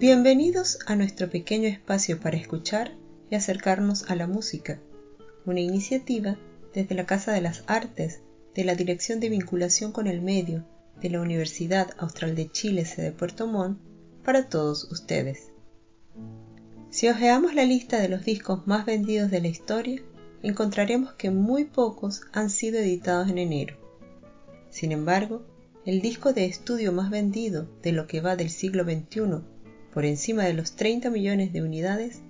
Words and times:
Bienvenidos 0.00 0.78
a 0.86 0.94
nuestro 0.94 1.28
pequeño 1.28 1.66
espacio 1.68 2.20
para 2.20 2.36
escuchar 2.36 2.92
y 3.32 3.34
acercarnos 3.34 4.08
a 4.08 4.14
la 4.14 4.28
música, 4.28 4.78
una 5.44 5.58
iniciativa 5.58 6.38
desde 6.72 6.94
la 6.94 7.04
Casa 7.04 7.32
de 7.32 7.40
las 7.40 7.64
Artes 7.66 8.20
de 8.54 8.62
la 8.62 8.76
Dirección 8.76 9.18
de 9.18 9.28
Vinculación 9.28 9.90
con 9.90 10.06
el 10.06 10.22
Medio 10.22 10.64
de 11.00 11.10
la 11.10 11.20
Universidad 11.20 11.90
Austral 11.98 12.36
de 12.36 12.48
Chile, 12.48 12.84
sede 12.84 13.10
Puerto 13.10 13.48
Montt, 13.48 13.80
para 14.22 14.48
todos 14.48 14.84
ustedes. 14.92 15.50
Si 16.90 17.08
ojeamos 17.08 17.56
la 17.56 17.64
lista 17.64 17.98
de 17.98 18.08
los 18.08 18.24
discos 18.24 18.68
más 18.68 18.86
vendidos 18.86 19.32
de 19.32 19.40
la 19.40 19.48
historia, 19.48 20.00
encontraremos 20.44 21.14
que 21.14 21.32
muy 21.32 21.64
pocos 21.64 22.20
han 22.32 22.50
sido 22.50 22.78
editados 22.78 23.30
en 23.30 23.38
enero. 23.38 23.76
Sin 24.70 24.92
embargo, 24.92 25.44
el 25.84 26.00
disco 26.02 26.32
de 26.32 26.44
estudio 26.44 26.92
más 26.92 27.10
vendido 27.10 27.68
de 27.82 27.90
lo 27.90 28.06
que 28.06 28.20
va 28.20 28.36
del 28.36 28.50
siglo 28.50 28.84
XXI, 28.84 29.42
por 29.92 30.04
encima 30.04 30.44
de 30.44 30.54
los 30.54 30.72
30 30.72 31.10
millones 31.10 31.52
de 31.52 31.62
unidades, 31.62 32.20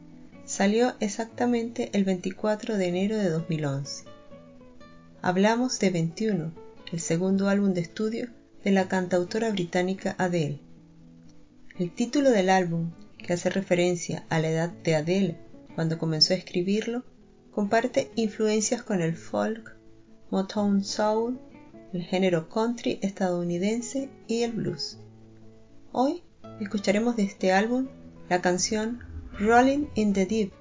salió 0.45 0.95
exactamente 1.01 1.91
el 1.93 2.05
24 2.05 2.77
de 2.77 2.87
enero 2.87 3.17
de 3.17 3.29
2011. 3.29 4.05
Hablamos 5.21 5.79
de 5.79 5.91
21, 5.91 6.53
el 6.93 7.01
segundo 7.01 7.49
álbum 7.49 7.75
de 7.75 7.83
estudio 7.83 8.29
de 8.65 8.71
la 8.71 8.89
cantautora 8.89 9.51
británica 9.51 10.15
Adele. 10.19 10.61
El 11.79 11.91
título 11.93 12.31
del 12.31 12.51
álbum, 12.51 12.91
que 13.19 13.33
hace 13.33 13.51
referencia 13.51 14.25
a 14.31 14.41
la 14.41 14.49
edad 14.49 14.71
de 14.71 14.95
Adele 14.97 15.37
cuando 15.75 15.99
comenzó 15.99 16.35
a 16.35 16.37
escribirlo, 16.37 17.05
comparte 17.53 18.11
influencias 18.17 18.83
con 18.83 19.03
el 19.03 19.15
folk, 19.17 19.77
Motown 20.31 20.85
Soul, 20.85 21.39
el 21.93 22.03
género 22.03 22.49
country 22.49 22.99
estadounidense 23.03 24.09
y 24.27 24.43
el 24.43 24.53
blues. 24.53 24.99
Hoy 25.93 26.23
Escucharemos 26.61 27.17
de 27.17 27.25
este 27.25 27.53
álbum 27.53 27.89
la 28.29 28.41
canción 28.41 29.01
Rolling 29.39 29.87
in 29.95 30.13
the 30.13 30.27
Deep, 30.27 30.53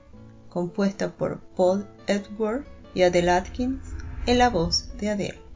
compuesta 0.49 1.11
por 1.11 1.39
Paul 1.55 1.88
Edward 2.07 2.66
y 2.93 3.03
Adele 3.03 3.31
Atkins 3.31 3.81
en 4.25 4.38
la 4.38 4.49
voz 4.49 4.95
de 4.97 5.09
Adele. 5.09 5.47